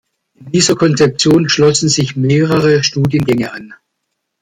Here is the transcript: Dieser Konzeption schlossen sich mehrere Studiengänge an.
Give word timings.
Dieser 0.33 0.75
Konzeption 0.75 1.47
schlossen 1.47 1.87
sich 1.87 2.15
mehrere 2.15 2.83
Studiengänge 2.83 3.51
an. 3.51 3.75